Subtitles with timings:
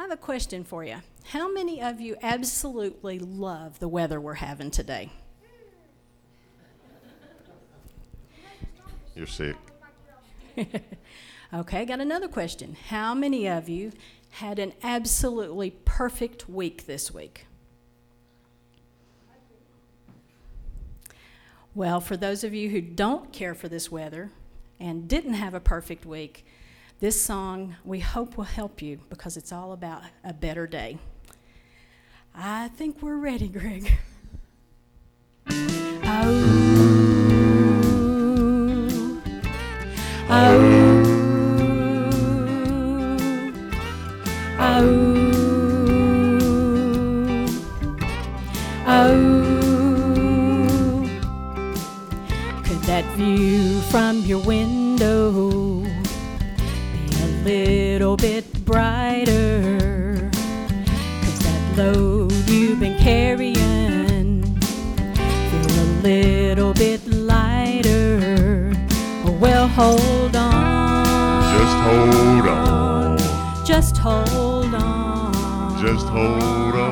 [0.00, 0.96] I have a question for you.
[1.24, 5.10] How many of you absolutely love the weather we're having today?
[9.14, 9.56] You're sick.
[11.52, 12.76] Okay, I got another question.
[12.90, 13.90] How many of you
[14.30, 17.46] had an absolutely perfect week this week?
[21.74, 24.30] Well, for those of you who don't care for this weather
[24.78, 26.46] and didn't have a perfect week,
[27.00, 30.98] this song we hope will help you because it's all about a better day.
[32.34, 33.90] I think we're ready, Greg.
[35.48, 36.42] Oh,
[40.28, 40.68] oh,
[44.58, 44.90] oh, oh.
[48.86, 49.42] oh.
[52.64, 55.79] Could that view from your window
[57.44, 60.30] little bit brighter?
[61.22, 64.42] Cause that load you've been carrying
[65.50, 68.72] feel a little bit lighter.
[69.24, 71.44] Oh, well, hold on.
[71.58, 73.18] Just hold on.
[73.66, 75.80] Just hold on.
[75.80, 76.89] Just hold on.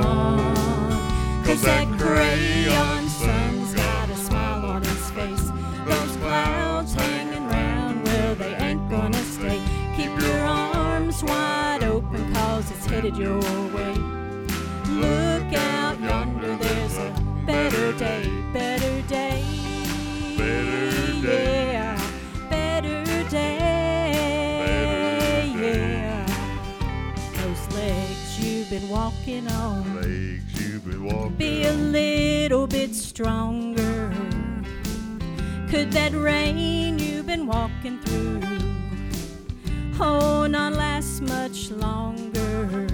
[13.01, 13.95] Headed your way.
[14.89, 17.15] Look out yonder, there's a
[17.47, 19.45] better day, better day.
[20.37, 21.73] Better day.
[21.75, 21.97] Yeah,
[22.51, 24.35] better day.
[25.55, 26.27] Yeah.
[27.35, 31.37] Those legs you've been walking on Legs you've been walking.
[31.37, 34.13] be a little bit stronger.
[35.71, 38.41] Could that rain you've been walking through,
[40.01, 42.88] oh, not last much longer?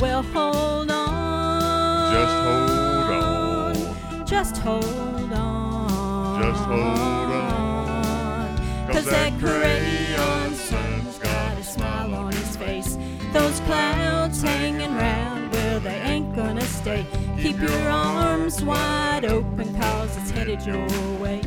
[0.00, 2.12] Well, hold on.
[2.14, 4.26] Just hold on.
[4.26, 6.42] Just hold on.
[6.42, 8.92] Just hold on.
[8.92, 12.98] Cause that crayon sun's got a smile on his face.
[13.32, 17.06] Those clouds hanging round, well, they ain't gonna stay.
[17.40, 20.86] Keep your arms wide open, cause it's headed your
[21.18, 21.40] way.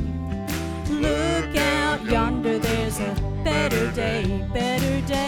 [0.90, 5.25] Look out yonder, there's a better day, better day.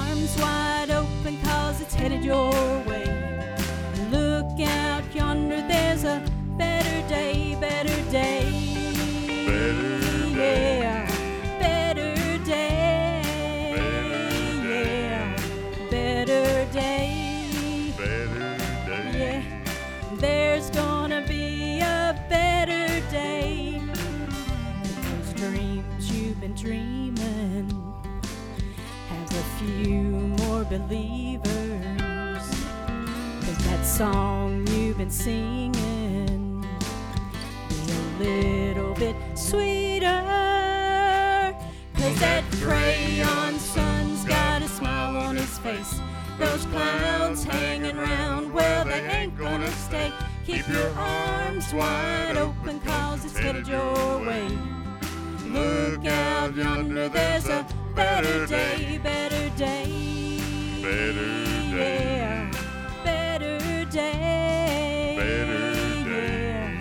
[0.00, 2.52] Arms wide open, cause it's headed your
[2.88, 3.06] way.
[4.10, 6.22] Look out yonder, there's a
[6.56, 8.44] better day, better day.
[9.46, 10.80] Better day.
[10.80, 11.06] Yeah,
[11.58, 13.22] better day.
[13.76, 15.02] Better day.
[15.10, 15.36] Yeah,
[15.90, 17.94] better day.
[17.98, 18.56] Better
[18.86, 19.18] day.
[19.18, 19.42] Yeah,
[20.16, 23.82] there's gonna be a better day.
[25.02, 26.99] Those dreams you've been dreaming
[29.60, 30.02] few
[30.40, 31.44] more believers.
[33.44, 36.64] Cause that song you've been singing
[37.68, 40.22] be a little bit sweeter.
[41.94, 46.00] Cause that crayon sun's got a smile on his face.
[46.38, 50.10] Those clouds hanging round, well, they ain't gonna stay.
[50.46, 54.48] Keep your arms wide open, cause it's headed your way.
[55.44, 59.29] Look out yonder, there's a better day, better.
[60.90, 61.12] Better
[61.70, 62.50] day.
[63.04, 65.14] Better day.
[65.16, 66.80] Better day.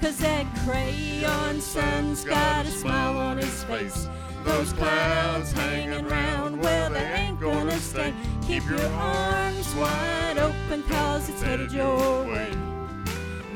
[0.00, 4.08] Cause that crayon sun's got a smile on his face.
[4.42, 8.12] Those clouds hanging round, well, they ain't gonna stay.
[8.44, 12.50] Keep your arms wide open, cause it's headed your way.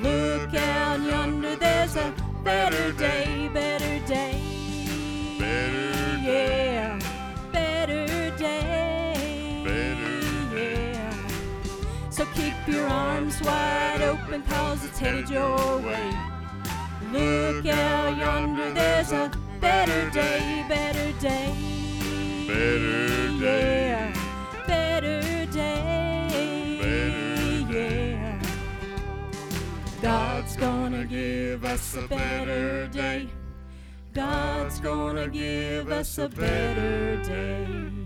[0.00, 3.35] Look out yonder, there's a better day,
[12.36, 16.12] keep your arms wide open, cause it's headed your way.
[17.12, 19.30] Look out yonder, there's a
[19.60, 21.54] better day, better day.
[22.46, 24.12] Better day.
[24.12, 26.78] Yeah, better day.
[26.80, 27.66] Better day.
[27.70, 28.42] Yeah.
[30.02, 33.28] God's gonna give us a better day.
[34.12, 38.05] God's gonna give us a better day.